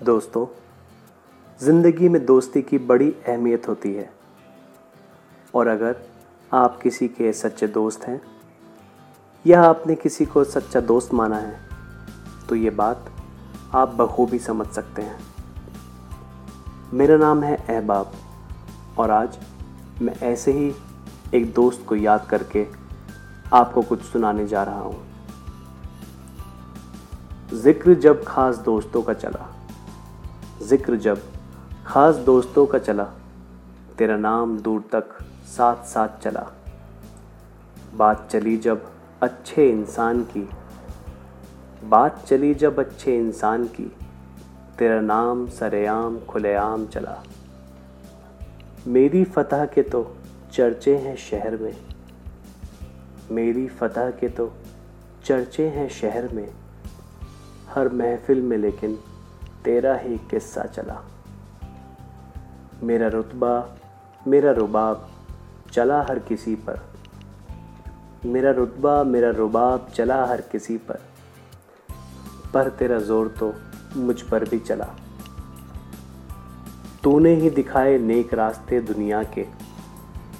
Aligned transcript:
دوستوں 0.00 0.46
زندگی 1.58 2.08
میں 2.08 2.20
دوستی 2.20 2.62
کی 2.62 2.78
بڑی 2.78 3.12
اہمیت 3.26 3.68
ہوتی 3.68 3.98
ہے۔ 3.98 4.06
اور 5.50 5.66
اگر 5.66 5.92
آپ 6.50 6.82
کسی 6.82 7.08
کے 7.08 7.32
سچے 7.32 7.66
دوست 7.66 8.08
ہیں 8.08 8.18
یا 9.44 9.68
آپ 9.68 9.86
نے 9.86 9.94
کسی 10.02 10.24
کو 10.24 10.44
سچا 10.44 10.78
دوست 10.88 11.14
مانا 11.14 11.42
ہے، 11.42 11.56
تو 12.46 12.56
یہ 12.56 12.70
بات 12.70 12.96
آپ 13.72 13.90
بخوبی 13.96 14.38
سمجھ 14.38 14.74
سکتے 14.74 15.02
ہیں۔ 15.02 15.18
میرا 16.92 17.16
نام 17.16 17.42
ہے 17.42 17.56
احباب 17.68 18.04
اور 18.94 19.08
آج 19.08 19.36
میں 20.00 20.14
ایسے 20.20 20.52
ہی 20.52 20.70
ایک 21.30 21.56
دوست 21.56 21.86
کو 21.86 21.96
یاد 21.96 22.18
کر 22.26 22.42
کے 22.42 22.64
آپ 23.50 23.74
کو 23.74 23.82
کچھ 23.88 24.02
سنانے 24.12 24.46
جا 24.46 24.64
رہا 24.64 24.80
ہوں۔ 24.80 25.08
ذکر 27.54 27.94
جب 27.94 28.16
خاص 28.24 28.64
دوستوں 28.66 29.02
کا 29.02 29.14
چلا 29.14 29.57
ذکر 30.62 30.94
جب 30.94 31.16
خاص 31.84 32.16
دوستوں 32.26 32.66
کا 32.66 32.78
چلا، 32.78 33.04
تیرا 33.96 34.16
نام 34.16 34.56
دور 34.56 34.80
تک 34.90 35.22
ساتھ 35.46 35.88
ساتھ 35.88 36.24
چلا۔ 36.24 36.42
بات 37.96 38.16
چلی 38.28 38.56
جب 38.56 38.76
اچھے 39.20 39.70
انسان 39.70 40.22
کی، 40.32 40.44
بات 41.88 42.10
چلی 42.28 42.54
جب 42.54 42.80
اچھے 42.80 43.16
انسان 43.16 43.66
کی، 43.76 43.88
تیرا 44.76 45.00
نام 45.00 45.44
سر 45.58 45.88
عام 45.88 46.18
کھلے 46.26 46.56
عام 46.56 46.84
چلا۔ 46.90 47.14
میری 48.86 49.24
فتح 49.24 49.64
کے 49.74 49.82
تو 49.82 50.14
چرچے 50.50 50.98
ہیں 50.98 51.16
شہر 51.16 51.56
میں۔ 51.60 51.72
میری 53.30 53.68
فتح 53.78 54.10
کے 54.20 54.28
تو 54.28 54.48
چرچے 55.22 55.68
ہیں 55.68 55.88
شہر 55.88 56.24
میں۔ 56.32 56.46
ہر 57.76 57.88
محفل 57.88 58.40
میں 58.40 58.58
لیکن 58.58 58.94
تیرا 59.68 60.02
ہی 60.02 60.16
قصہ 60.30 60.60
چلا۔ 60.74 60.94
میرا 62.82 63.08
رتبہ، 63.08 63.60
میرا 64.26 64.52
رباب 64.52 64.98
چلا 65.70 66.08
ہر 66.08 66.18
کسی 66.28 66.56
پر۔ 66.64 66.74
میرا 68.24 68.50
رتبہ، 68.50 69.02
میرا 69.02 69.30
رباب 69.30 69.78
چلا 69.92 70.28
ہر 70.28 70.40
کسی 70.52 70.78
پر۔ 70.86 70.96
پر 72.52 72.68
تیرا 72.78 72.98
زور 72.98 73.26
تو 73.38 73.52
مجھ 73.96 74.24
پر 74.28 74.44
بھی 74.50 74.58
چلا۔ 74.58 74.84
تو 77.00 77.18
نے 77.18 77.34
ہی 77.34 77.50
دکھائے 77.50 77.98
نیک 77.98 78.34
راستے 78.34 78.80
دنیا 78.80 79.22
کے۔ 79.22 79.44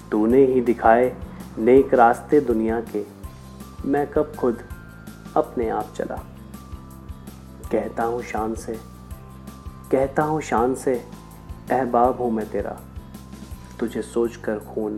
تو 0.08 0.26
نے 0.26 0.46
ہی 0.46 0.60
دکھائے 0.60 1.14
نیک 1.58 1.94
راستے 1.94 2.40
دنیا 2.40 2.80
کے۔ 2.92 3.02
میں 3.84 4.06
کب 4.10 4.24
خود 4.36 4.54
اپنے 5.34 5.70
آپ 5.70 5.96
چلا۔ 5.96 6.16
کہتا 7.70 8.06
ہوں 8.06 8.22
شان 8.28 8.54
سے 8.54 8.74
کہتا 9.90 10.24
ہوں 10.24 10.40
شان 10.40 10.74
سے 10.74 10.98
احباب 11.70 12.18
ہوں 12.18 12.30
میں 12.30 12.44
تیرا، 12.50 12.72
تجھے 13.76 14.02
سوچ 14.02 14.38
کر 14.38 14.58
خون 14.58 14.96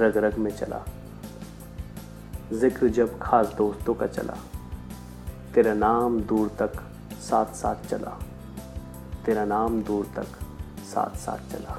رگ 0.00 0.16
رگ 0.16 0.40
میں 0.40 0.50
چلا۔ 0.58 0.78
ذکر 2.52 2.88
جب 2.88 3.06
خاص 3.20 3.46
دوستوں 3.58 3.94
کا 3.94 4.08
چلا، 4.08 4.32
تیرا 5.54 5.74
نام 5.74 6.18
دور 6.18 6.46
تک 6.56 6.80
ساتھ 7.20 7.56
ساتھ 7.56 7.78
چلا۔ 7.90 8.10
تیرا 9.24 9.44
نام 9.44 9.80
دور 9.88 10.04
تک 10.14 10.44
ساتھ 10.84 11.18
ساتھ 11.18 11.42
چلا۔ 11.52 11.74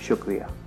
شکریہ۔ 0.00 0.65